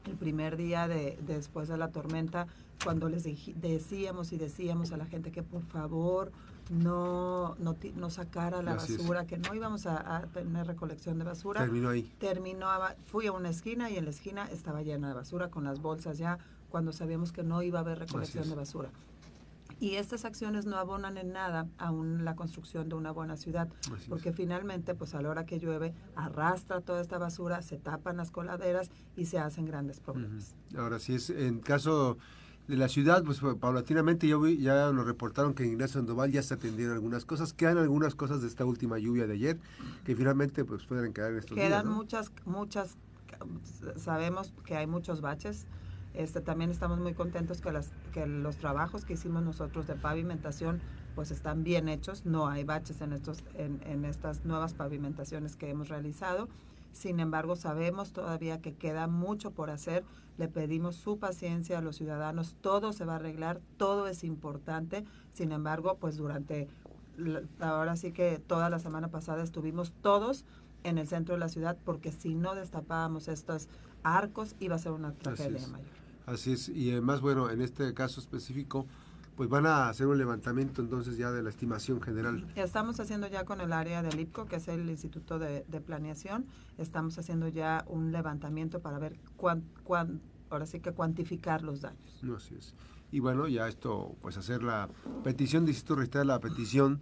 el 0.06 0.16
primer 0.16 0.56
día 0.56 0.88
de 0.88 1.18
después 1.26 1.68
de 1.68 1.78
la 1.78 1.88
tormenta, 1.88 2.46
cuando 2.84 3.08
les 3.08 3.24
decíamos 3.24 4.32
y 4.32 4.36
decíamos 4.36 4.92
a 4.92 4.96
la 4.96 5.06
gente 5.06 5.30
que 5.30 5.42
por 5.42 5.62
favor 5.62 6.32
no, 6.72 7.54
no, 7.58 7.76
no 7.96 8.10
sacara 8.10 8.62
la 8.62 8.74
basura, 8.74 9.26
que 9.26 9.36
no 9.36 9.54
íbamos 9.54 9.86
a, 9.86 10.26
tener 10.32 10.66
recolección 10.66 11.18
de 11.18 11.24
basura. 11.24 11.60
Terminó 11.60 11.90
ahí. 11.90 12.02
Terminó, 12.18 12.68
fui 13.06 13.26
a 13.26 13.32
una 13.32 13.50
esquina 13.50 13.90
y 13.90 13.96
en 13.98 14.04
la 14.04 14.10
esquina 14.10 14.46
estaba 14.46 14.82
llena 14.82 15.08
de 15.08 15.14
basura 15.14 15.48
con 15.48 15.64
las 15.64 15.80
bolsas 15.80 16.18
ya 16.18 16.38
cuando 16.70 16.92
sabíamos 16.92 17.32
que 17.32 17.42
no 17.42 17.62
iba 17.62 17.78
a 17.78 17.82
haber 17.82 17.98
recolección 17.98 18.48
de 18.48 18.54
basura. 18.54 18.90
Y 19.80 19.96
estas 19.96 20.24
acciones 20.24 20.64
no 20.64 20.76
abonan 20.76 21.18
en 21.18 21.32
nada 21.32 21.66
a 21.76 21.90
la 21.92 22.36
construcción 22.36 22.88
de 22.88 22.94
una 22.94 23.10
buena 23.10 23.36
ciudad, 23.36 23.68
porque 24.08 24.32
finalmente, 24.32 24.94
pues 24.94 25.14
a 25.14 25.20
la 25.20 25.28
hora 25.28 25.44
que 25.44 25.58
llueve, 25.58 25.92
arrastra 26.14 26.80
toda 26.80 27.00
esta 27.00 27.18
basura, 27.18 27.62
se 27.62 27.78
tapan 27.78 28.16
las 28.16 28.30
coladeras 28.30 28.90
y 29.16 29.26
se 29.26 29.38
hacen 29.40 29.66
grandes 29.66 29.98
problemas. 29.98 30.54
Ahora, 30.76 31.00
si 31.00 31.14
es 31.16 31.30
en 31.30 31.58
caso 31.58 32.16
de 32.68 32.76
la 32.76 32.88
ciudad, 32.88 33.24
pues 33.24 33.40
paulatinamente 33.60 34.28
ya, 34.28 34.36
ya 34.58 34.92
nos 34.92 35.06
reportaron 35.06 35.54
que 35.54 35.64
en 35.64 35.72
Ignacio 35.72 36.00
Sandoval 36.00 36.30
ya 36.30 36.42
se 36.42 36.54
atendieron 36.54 36.94
algunas 36.94 37.24
cosas, 37.24 37.52
quedan 37.52 37.78
algunas 37.78 38.14
cosas 38.14 38.40
de 38.40 38.48
esta 38.48 38.64
última 38.64 38.98
lluvia 38.98 39.26
de 39.26 39.34
ayer 39.34 39.58
que 40.04 40.14
finalmente 40.14 40.64
pues 40.64 40.84
pueden 40.84 41.12
quedar 41.12 41.32
en 41.32 41.38
estos 41.38 41.56
quedan 41.56 41.68
días. 41.68 41.82
Quedan 41.82 41.94
muchas, 41.94 42.32
muchas, 42.44 42.96
sabemos 43.96 44.52
que 44.64 44.76
hay 44.76 44.86
muchos 44.86 45.20
baches. 45.20 45.66
Este, 46.14 46.40
también 46.42 46.70
estamos 46.70 46.98
muy 46.98 47.14
contentos 47.14 47.62
que, 47.62 47.72
las, 47.72 47.90
que 48.12 48.26
los 48.26 48.56
trabajos 48.58 49.04
que 49.04 49.14
hicimos 49.14 49.42
nosotros 49.42 49.86
de 49.86 49.94
pavimentación 49.94 50.80
pues 51.14 51.30
están 51.30 51.62
bien 51.64 51.88
hechos, 51.88 52.24
no 52.24 52.48
hay 52.48 52.64
baches 52.64 53.00
en, 53.00 53.12
estos, 53.12 53.44
en, 53.54 53.80
en 53.86 54.04
estas 54.04 54.44
nuevas 54.44 54.72
pavimentaciones 54.74 55.56
que 55.56 55.68
hemos 55.68 55.88
realizado. 55.88 56.48
Sin 56.92 57.20
embargo, 57.20 57.56
sabemos 57.56 58.12
todavía 58.12 58.60
que 58.60 58.74
queda 58.74 59.06
mucho 59.06 59.50
por 59.50 59.70
hacer. 59.70 60.04
Le 60.38 60.48
pedimos 60.48 60.96
su 60.96 61.18
paciencia 61.18 61.78
a 61.78 61.82
los 61.82 61.96
ciudadanos. 61.96 62.56
Todo 62.60 62.92
se 62.92 63.04
va 63.04 63.14
a 63.14 63.16
arreglar, 63.16 63.60
todo 63.76 64.06
es 64.06 64.24
importante. 64.24 65.04
Sin 65.32 65.52
embargo, 65.52 65.96
pues 65.98 66.16
durante 66.16 66.68
ahora 67.60 67.96
sí 67.96 68.12
que 68.12 68.38
toda 68.38 68.70
la 68.70 68.78
semana 68.78 69.08
pasada 69.08 69.42
estuvimos 69.42 69.92
todos 70.00 70.44
en 70.82 70.98
el 70.98 71.06
centro 71.06 71.34
de 71.34 71.40
la 71.40 71.48
ciudad 71.48 71.76
porque 71.84 72.10
si 72.10 72.34
no 72.34 72.54
destapábamos 72.54 73.28
estos 73.28 73.68
arcos 74.02 74.56
iba 74.60 74.76
a 74.76 74.78
ser 74.78 74.92
una 74.92 75.12
tragedia 75.12 75.66
mayor. 75.68 75.86
Así 76.26 76.52
es, 76.52 76.68
y 76.68 76.92
además, 76.92 77.20
bueno, 77.20 77.50
en 77.50 77.62
este 77.62 77.92
caso 77.94 78.20
específico, 78.20 78.86
pues 79.36 79.48
van 79.48 79.66
a 79.66 79.88
hacer 79.88 80.06
un 80.06 80.18
levantamiento 80.18 80.82
entonces 80.82 81.16
ya 81.16 81.30
de 81.30 81.42
la 81.42 81.50
estimación 81.50 82.00
general. 82.00 82.46
Estamos 82.54 83.00
haciendo 83.00 83.26
ya 83.28 83.44
con 83.44 83.60
el 83.60 83.72
área 83.72 84.02
del 84.02 84.20
IPCO, 84.20 84.46
que 84.46 84.56
es 84.56 84.68
el 84.68 84.88
Instituto 84.88 85.38
de, 85.38 85.62
Planeación, 85.84 86.46
estamos 86.78 87.18
haciendo 87.18 87.48
ya 87.48 87.84
un 87.88 88.12
levantamiento 88.12 88.80
para 88.80 88.98
ver 88.98 89.18
cuán, 89.36 89.64
cuán, 89.84 90.20
ahora 90.50 90.66
sí 90.66 90.80
que 90.80 90.92
cuantificar 90.92 91.62
los 91.62 91.80
daños. 91.80 92.20
No, 92.22 92.36
así 92.36 92.54
es. 92.54 92.74
Y 93.10 93.20
bueno, 93.20 93.48
ya 93.48 93.68
esto, 93.68 94.16
pues 94.22 94.36
hacer 94.36 94.62
la 94.62 94.88
petición, 95.22 95.64
necesito 95.64 95.96
registrar 95.96 96.26
la 96.26 96.38
petición 96.40 97.00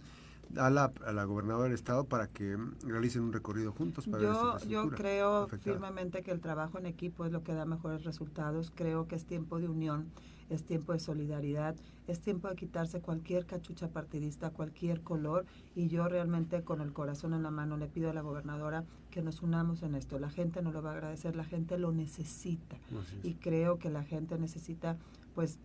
a 0.57 0.69
la, 0.69 0.91
a 1.05 1.13
la 1.13 1.23
gobernadora 1.23 1.65
del 1.65 1.73
estado 1.73 2.05
para 2.05 2.27
que 2.27 2.57
realicen 2.85 3.23
un 3.23 3.33
recorrido 3.33 3.71
juntos. 3.71 4.07
Para 4.07 4.23
yo, 4.23 4.57
yo 4.67 4.89
creo 4.89 5.47
firmemente 5.47 6.23
que 6.23 6.31
el 6.31 6.41
trabajo 6.41 6.79
en 6.79 6.85
equipo 6.85 7.25
es 7.25 7.31
lo 7.31 7.43
que 7.43 7.53
da 7.53 7.65
mejores 7.65 8.03
resultados. 8.03 8.71
Creo 8.75 9.07
que 9.07 9.15
es 9.15 9.25
tiempo 9.25 9.59
de 9.59 9.69
unión, 9.69 10.11
es 10.51 10.63
tiempo 10.63 10.93
de 10.93 10.99
solidaridad, 10.99 11.75
es 12.07 12.19
tiempo 12.19 12.49
de 12.49 12.55
quitarse 12.55 13.01
cualquier 13.01 13.45
cachucha 13.45 13.87
partidista, 13.87 14.51
cualquier 14.51 15.01
color. 15.01 15.45
Y 15.75 15.87
yo 15.87 16.07
realmente 16.07 16.61
con 16.63 16.81
el 16.81 16.93
corazón 16.93 17.33
en 17.33 17.43
la 17.43 17.51
mano 17.51 17.77
le 17.77 17.87
pido 17.87 18.09
a 18.09 18.13
la 18.13 18.21
gobernadora 18.21 18.83
que 19.09 19.21
nos 19.21 19.41
unamos 19.41 19.81
en 19.83 19.95
esto. 19.95 20.19
La 20.19 20.29
gente 20.29 20.61
no 20.61 20.71
lo 20.71 20.81
va 20.81 20.91
a 20.91 20.93
agradecer, 20.93 21.35
la 21.35 21.45
gente 21.45 21.77
lo 21.77 21.91
necesita. 21.91 22.77
Y 23.23 23.35
creo 23.35 23.79
que 23.79 23.89
la 23.89 24.03
gente 24.03 24.37
necesita 24.37 24.97
pues 25.33 25.59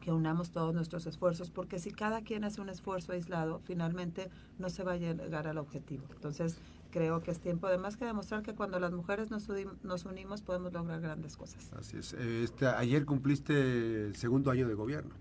que 0.00 0.12
unamos 0.12 0.50
todos 0.50 0.74
nuestros 0.74 1.06
esfuerzos, 1.06 1.50
porque 1.50 1.78
si 1.78 1.90
cada 1.90 2.22
quien 2.22 2.44
hace 2.44 2.60
un 2.60 2.68
esfuerzo 2.68 3.12
aislado, 3.12 3.60
finalmente 3.64 4.30
no 4.58 4.70
se 4.70 4.82
va 4.82 4.92
a 4.92 4.96
llegar 4.96 5.46
al 5.46 5.58
objetivo. 5.58 6.04
Entonces, 6.14 6.58
creo 6.90 7.20
que 7.20 7.30
es 7.30 7.40
tiempo 7.40 7.66
además 7.66 7.96
que 7.96 8.04
demostrar 8.04 8.42
que 8.42 8.54
cuando 8.54 8.78
las 8.80 8.92
mujeres 8.92 9.30
nos, 9.30 9.48
nos 9.82 10.04
unimos 10.04 10.42
podemos 10.42 10.72
lograr 10.72 11.00
grandes 11.00 11.36
cosas. 11.36 11.70
Así 11.78 11.98
es. 11.98 12.12
Este, 12.14 12.66
ayer 12.66 13.04
cumpliste 13.04 14.06
el 14.06 14.16
segundo 14.16 14.50
año 14.50 14.68
de 14.68 14.74
gobierno. 14.74 15.14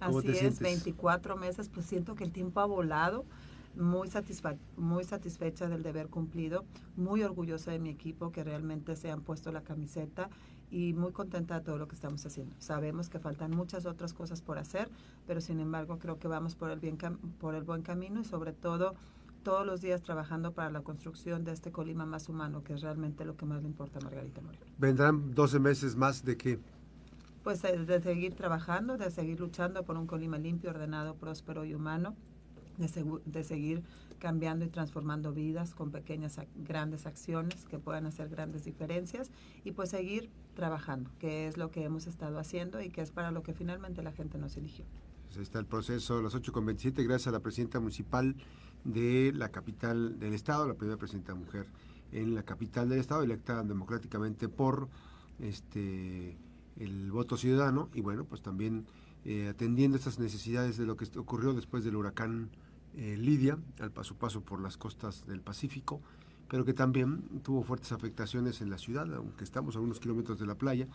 Así 0.00 0.28
es, 0.28 0.60
24 0.60 1.36
meses, 1.36 1.68
pues 1.68 1.84
siento 1.84 2.14
que 2.14 2.24
el 2.24 2.32
tiempo 2.32 2.60
ha 2.60 2.64
volado 2.64 3.26
muy, 3.76 4.08
muy 4.76 5.04
satisfecha 5.04 5.68
del 5.68 5.82
deber 5.82 6.08
cumplido, 6.08 6.64
muy 6.96 7.22
orgullosa 7.22 7.70
de 7.70 7.78
mi 7.78 7.90
equipo 7.90 8.32
que 8.32 8.42
realmente 8.42 8.96
se 8.96 9.10
han 9.10 9.20
puesto 9.20 9.52
la 9.52 9.62
camiseta 9.62 10.30
y 10.70 10.92
muy 10.92 11.12
contenta 11.12 11.58
de 11.58 11.64
todo 11.64 11.78
lo 11.78 11.88
que 11.88 11.96
estamos 11.96 12.24
haciendo. 12.24 12.54
Sabemos 12.58 13.08
que 13.10 13.18
faltan 13.18 13.50
muchas 13.50 13.86
otras 13.86 14.12
cosas 14.12 14.40
por 14.40 14.58
hacer, 14.58 14.88
pero 15.26 15.40
sin 15.40 15.60
embargo 15.60 15.98
creo 15.98 16.18
que 16.18 16.28
vamos 16.28 16.54
por 16.54 16.70
el, 16.70 16.80
bien 16.80 16.96
por 17.38 17.54
el 17.54 17.64
buen 17.64 17.82
camino 17.82 18.20
y 18.20 18.24
sobre 18.24 18.52
todo 18.52 18.94
todos 19.42 19.66
los 19.66 19.80
días 19.80 20.02
trabajando 20.02 20.52
para 20.52 20.70
la 20.70 20.82
construcción 20.82 21.44
de 21.44 21.52
este 21.52 21.72
Colima 21.72 22.06
más 22.06 22.28
humano, 22.28 22.62
que 22.62 22.74
es 22.74 22.82
realmente 22.82 23.24
lo 23.24 23.36
que 23.36 23.46
más 23.46 23.62
le 23.62 23.68
importa 23.68 23.98
a 23.98 24.02
Margarita 24.02 24.40
Moreno. 24.40 24.64
¿Vendrán 24.78 25.34
12 25.34 25.58
meses 25.58 25.96
más 25.96 26.24
de 26.24 26.36
qué? 26.36 26.58
Pues 27.42 27.62
de, 27.62 27.84
de 27.84 28.00
seguir 28.02 28.34
trabajando, 28.34 28.98
de 28.98 29.10
seguir 29.10 29.40
luchando 29.40 29.84
por 29.84 29.96
un 29.96 30.06
Colima 30.06 30.38
limpio, 30.38 30.70
ordenado, 30.70 31.14
próspero 31.14 31.64
y 31.64 31.74
humano, 31.74 32.14
de, 32.78 33.20
de 33.24 33.44
seguir 33.44 33.82
cambiando 34.18 34.64
y 34.64 34.68
transformando 34.68 35.32
vidas 35.32 35.74
con 35.74 35.90
pequeñas, 35.90 36.38
grandes 36.56 37.06
acciones 37.06 37.64
que 37.64 37.78
puedan 37.78 38.06
hacer 38.06 38.28
grandes 38.28 38.64
diferencias 38.64 39.30
y 39.64 39.72
pues 39.72 39.90
seguir 39.90 40.30
trabajando, 40.54 41.10
que 41.18 41.48
es 41.48 41.56
lo 41.56 41.70
que 41.70 41.84
hemos 41.84 42.06
estado 42.06 42.38
haciendo 42.38 42.80
y 42.82 42.90
que 42.90 43.00
es 43.00 43.10
para 43.10 43.30
lo 43.30 43.42
que 43.42 43.54
finalmente 43.54 44.02
la 44.02 44.12
gente 44.12 44.38
nos 44.38 44.56
eligió. 44.56 44.84
Pues 45.26 45.38
ahí 45.38 45.42
está 45.42 45.58
el 45.58 45.66
proceso 45.66 46.20
las 46.20 46.34
8.27, 46.34 47.04
gracias 47.04 47.28
a 47.28 47.30
la 47.30 47.40
presidenta 47.40 47.80
municipal 47.80 48.36
de 48.84 49.32
la 49.34 49.50
capital 49.50 50.18
del 50.18 50.34
estado, 50.34 50.66
la 50.66 50.74
primera 50.74 50.98
presidenta 50.98 51.34
mujer 51.34 51.66
en 52.12 52.34
la 52.34 52.42
capital 52.42 52.88
del 52.88 53.00
estado, 53.00 53.22
electa 53.22 53.62
democráticamente 53.62 54.48
por 54.48 54.88
este 55.38 56.36
el 56.76 57.10
voto 57.12 57.36
ciudadano 57.36 57.90
y 57.94 58.00
bueno, 58.00 58.24
pues 58.24 58.42
también 58.42 58.86
eh, 59.24 59.48
atendiendo 59.48 59.98
estas 59.98 60.18
necesidades 60.18 60.78
de 60.78 60.86
lo 60.86 60.96
que 60.96 61.06
ocurrió 61.18 61.52
después 61.52 61.84
del 61.84 61.96
huracán 61.96 62.50
eh, 62.96 63.16
Lidia, 63.18 63.58
al 63.78 63.92
paso 63.92 64.14
paso 64.14 64.40
por 64.40 64.60
las 64.60 64.76
costas 64.76 65.26
del 65.26 65.42
Pacífico, 65.42 66.00
pero 66.48 66.64
que 66.64 66.72
también 66.72 67.22
tuvo 67.42 67.62
fuertes 67.62 67.92
afectaciones 67.92 68.60
en 68.62 68.70
la 68.70 68.78
ciudad, 68.78 69.12
aunque 69.14 69.44
estamos 69.44 69.76
a 69.76 69.80
unos 69.80 70.00
kilómetros 70.00 70.38
de 70.40 70.46
la 70.46 70.54
playa, 70.54 70.88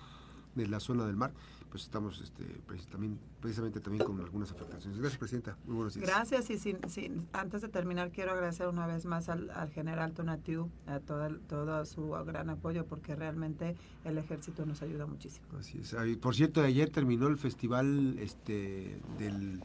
de 0.56 0.68
la 0.68 0.80
zona 0.80 1.06
del 1.06 1.16
mar, 1.16 1.34
pues 1.70 1.84
estamos 1.84 2.22
este, 2.22 2.44
también, 2.90 3.20
precisamente 3.42 3.80
también 3.80 4.06
con 4.06 4.20
algunas 4.20 4.52
afectaciones. 4.52 4.98
Gracias, 5.00 5.20
Presidenta. 5.20 5.58
Muy 5.66 5.76
buenos 5.76 5.94
días. 5.94 6.08
Gracias 6.08 6.50
y 6.50 6.58
sin, 6.58 6.78
sin, 6.90 7.28
antes 7.34 7.62
de 7.62 7.68
terminar 7.68 8.12
quiero 8.12 8.32
agradecer 8.32 8.68
una 8.68 8.88
vez 8.88 9.06
más 9.06 9.30
al, 9.30 9.52
general 9.74 10.14
Tonatiu, 10.14 10.70
a 10.88 11.00
todo, 11.00 11.28
todo 11.48 11.86
su 11.86 12.10
gran 12.26 12.50
apoyo 12.50 12.86
porque 12.86 13.16
realmente 13.16 13.76
el 14.04 14.18
ejército 14.18 14.66
nos 14.66 14.82
ayuda 14.82 15.06
muchísimo. 15.06 15.48
Así 15.60 15.80
es. 15.80 15.96
Por 16.18 16.36
cierto, 16.36 16.62
ayer 16.62 16.90
terminó 16.90 17.28
el 17.28 17.38
festival 17.38 18.18
este 18.20 19.00
del, 19.18 19.62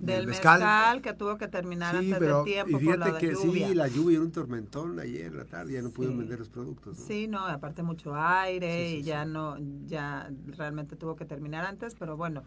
del, 0.00 0.26
mezcal. 0.26 1.00
que 1.00 1.12
tuvo 1.14 1.38
que 1.38 1.48
terminar 1.48 1.96
antes 1.96 2.20
del 2.20 2.44
tiempo 2.44 2.78
por 2.78 2.98
la 2.98 3.18
que 3.18 3.32
lluvia. 3.32 3.68
sí, 3.68 3.74
la 3.74 3.88
lluvia 3.88 4.16
era 4.16 4.24
un 4.24 4.32
tormentón 4.32 4.98
ayer 5.00 5.26
en 5.26 5.36
la 5.36 5.44
tarde, 5.44 5.74
ya 5.74 5.82
no 5.82 5.90
pudieron 5.90 6.18
vender 6.18 6.38
los 6.38 6.48
productos. 6.48 6.96
Sí, 6.96 7.26
no, 7.26 7.44
aparte 7.46 7.82
mucho 7.82 8.14
aire 8.14 8.96
y 8.96 9.02
ya 9.02 9.24
no 9.24 9.56
ya 9.86 10.30
realmente 10.56 10.96
tuvo 10.96 11.16
que 11.16 11.24
terminar 11.28 11.64
antes, 11.64 11.94
pero 11.94 12.16
bueno, 12.16 12.42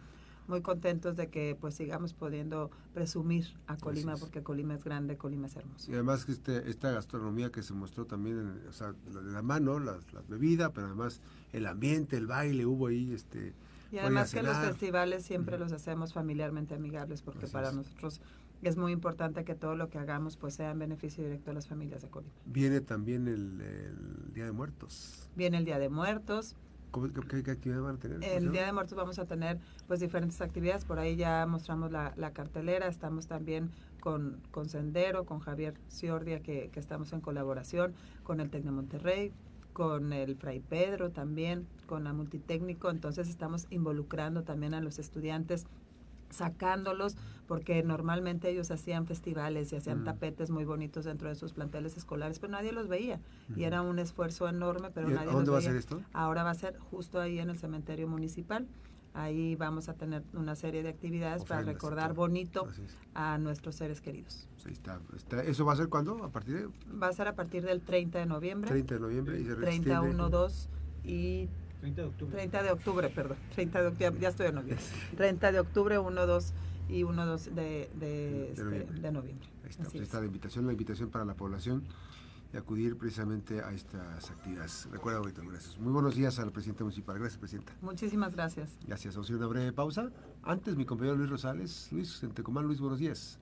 muy 0.48 0.60
contentos 0.60 1.16
de 1.16 1.28
que 1.28 1.56
pues 1.60 1.74
sigamos 1.74 2.14
pudiendo 2.14 2.70
presumir 2.94 3.46
a 3.66 3.76
Colima, 3.76 4.16
porque 4.16 4.42
Colima 4.42 4.74
es 4.74 4.84
grande, 4.84 5.16
Colima 5.16 5.46
es 5.46 5.56
hermoso. 5.56 5.90
Y 5.90 5.94
además 5.94 6.24
que 6.24 6.32
este, 6.32 6.68
esta 6.68 6.90
gastronomía 6.90 7.50
que 7.50 7.62
se 7.62 7.72
mostró 7.74 8.06
también, 8.06 8.38
en, 8.38 8.68
o 8.68 8.72
sea, 8.72 8.92
de 8.92 9.22
la 9.22 9.42
mano, 9.42 9.78
las 9.78 10.04
bebidas, 10.28 10.70
pero 10.74 10.88
además 10.88 11.20
el 11.52 11.66
ambiente, 11.66 12.16
el 12.16 12.26
baile, 12.26 12.66
hubo 12.66 12.88
ahí 12.88 13.12
este... 13.12 13.54
Y 13.90 13.98
además 13.98 14.32
que 14.32 14.42
los 14.42 14.56
festivales 14.56 15.22
siempre 15.22 15.58
los 15.58 15.70
hacemos 15.70 16.14
familiarmente 16.14 16.74
amigables, 16.74 17.20
porque 17.20 17.46
para 17.46 17.72
nosotros 17.72 18.22
es 18.62 18.76
muy 18.76 18.92
importante 18.92 19.44
que 19.44 19.54
todo 19.54 19.76
lo 19.76 19.90
que 19.90 19.98
hagamos 19.98 20.36
pues 20.38 20.54
sea 20.54 20.70
en 20.70 20.78
beneficio 20.78 21.22
directo 21.22 21.50
de 21.50 21.54
las 21.54 21.66
familias 21.66 22.00
de 22.00 22.08
Colima. 22.08 22.32
Viene 22.46 22.80
también 22.80 23.28
el, 23.28 23.60
el 23.60 24.32
Día 24.32 24.46
de 24.46 24.52
Muertos. 24.52 25.28
Viene 25.36 25.58
el 25.58 25.66
Día 25.66 25.78
de 25.78 25.90
Muertos, 25.90 26.56
¿Qué, 26.92 27.56
qué, 27.58 27.70
van 27.76 27.96
a 27.96 27.98
tener? 27.98 28.22
El 28.22 28.52
Día 28.52 28.66
de 28.66 28.72
Muertos 28.72 28.96
vamos 28.96 29.18
a 29.18 29.24
tener 29.24 29.58
pues 29.86 30.00
diferentes 30.00 30.40
actividades, 30.40 30.84
por 30.84 30.98
ahí 30.98 31.16
ya 31.16 31.46
mostramos 31.46 31.90
la, 31.90 32.30
cartelera, 32.32 32.86
estamos 32.86 33.26
también 33.26 33.70
con, 34.00 34.40
con 34.50 34.68
Sendero, 34.68 35.24
con 35.24 35.40
Javier 35.40 35.74
Ciordia, 35.88 36.40
que, 36.40 36.68
que 36.72 36.80
estamos 36.80 37.12
en 37.12 37.20
colaboración, 37.20 37.94
con 38.22 38.40
el 38.40 38.50
Tecno 38.50 38.72
Monterrey, 38.72 39.32
con 39.72 40.12
el 40.12 40.36
Fray 40.36 40.60
Pedro 40.60 41.10
también, 41.10 41.66
con 41.86 42.04
la 42.04 42.12
Multitécnico, 42.12 42.90
entonces 42.90 43.28
estamos 43.28 43.66
involucrando 43.70 44.42
también 44.42 44.74
a 44.74 44.80
los 44.80 44.98
estudiantes 44.98 45.66
sacándolos, 46.32 47.16
porque 47.46 47.82
normalmente 47.82 48.50
ellos 48.50 48.70
hacían 48.70 49.06
festivales 49.06 49.72
y 49.72 49.76
hacían 49.76 50.02
mm. 50.02 50.04
tapetes 50.04 50.50
muy 50.50 50.64
bonitos 50.64 51.04
dentro 51.04 51.28
de 51.28 51.34
sus 51.34 51.52
planteles 51.52 51.96
escolares, 51.96 52.38
pero 52.38 52.52
nadie 52.52 52.72
los 52.72 52.88
veía. 52.88 53.20
Y 53.56 53.64
era 53.64 53.82
un 53.82 53.98
esfuerzo 53.98 54.48
enorme, 54.48 54.90
pero 54.90 55.08
nadie 55.08 55.30
¿Dónde 55.30 55.50
va 55.50 55.58
a 55.58 55.62
ser 55.62 55.76
esto? 55.76 56.00
Ahora 56.12 56.42
va 56.42 56.50
a 56.50 56.54
ser 56.54 56.78
justo 56.78 57.20
ahí 57.20 57.38
en 57.38 57.50
el 57.50 57.56
cementerio 57.56 58.08
municipal. 58.08 58.66
Ahí 59.14 59.56
vamos 59.56 59.90
a 59.90 59.94
tener 59.94 60.22
una 60.32 60.54
serie 60.54 60.82
de 60.82 60.88
actividades 60.88 61.44
para 61.44 61.60
recordar 61.60 62.14
bonito 62.14 62.66
a 63.14 63.36
nuestros 63.36 63.74
seres 63.74 64.00
queridos. 64.00 64.48
Ahí 64.64 64.72
está, 64.72 65.00
¿Eso 65.42 65.66
va 65.66 65.74
a 65.74 65.76
ser 65.76 65.88
cuándo? 65.88 66.24
¿A 66.24 66.30
partir 66.30 66.54
de? 66.54 66.94
Va 66.96 67.08
a 67.08 67.12
ser 67.12 67.28
a 67.28 67.34
partir 67.34 67.62
del 67.64 67.82
30 67.82 68.20
de 68.20 68.26
noviembre. 68.26 68.70
30 68.70 68.94
de 68.94 69.00
noviembre 69.00 69.38
y 69.38 69.44
se 69.44 69.54
31, 69.56 70.30
2 70.30 70.68
y 71.04 71.48
30 71.82 72.00
de 72.00 72.08
octubre. 72.08 72.32
30 72.36 72.62
de 72.62 72.70
octubre, 72.70 73.08
perdón. 73.08 73.36
30 73.56 73.82
de 73.82 73.86
octubre, 73.88 74.20
ya 74.20 74.28
estoy 74.28 74.46
en 74.46 74.54
noviembre. 74.54 74.84
30 75.16 75.52
de 75.52 75.58
octubre, 75.58 75.98
1, 75.98 76.26
2 76.26 76.54
y 76.88 77.02
1, 77.02 77.26
2 77.26 77.44
de, 77.44 77.52
de, 77.52 77.90
de, 77.98 78.50
este, 78.50 78.62
noviembre. 78.62 79.00
de 79.00 79.12
noviembre. 79.12 79.48
Ahí 79.64 79.70
está, 79.70 79.82
pues 79.82 79.94
está 79.96 80.20
la 80.20 80.26
invitación, 80.26 80.66
la 80.66 80.72
invitación 80.72 81.10
para 81.10 81.24
la 81.24 81.34
población 81.34 81.82
de 82.52 82.58
acudir 82.58 82.96
precisamente 82.96 83.62
a 83.62 83.72
estas 83.72 84.30
actividades. 84.30 84.88
Recuerda, 84.92 85.18
ahorita, 85.18 85.42
gracias. 85.42 85.76
Muy 85.78 85.92
buenos 85.92 86.14
días 86.14 86.38
al 86.38 86.52
presidente 86.52 86.84
municipal. 86.84 87.18
Gracias, 87.18 87.40
presidenta. 87.40 87.72
Muchísimas 87.80 88.36
gracias. 88.36 88.78
Gracias. 88.86 89.16
Vamos 89.16 89.26
a 89.26 89.32
hacer 89.32 89.36
una 89.38 89.48
breve 89.48 89.72
pausa. 89.72 90.12
Antes, 90.44 90.76
mi 90.76 90.84
compañero 90.84 91.16
Luis 91.16 91.30
Rosales. 91.30 91.88
Luis, 91.90 92.22
en 92.22 92.30
Tecomán, 92.30 92.64
Luis, 92.64 92.78
buenos 92.78 93.00
días. 93.00 93.40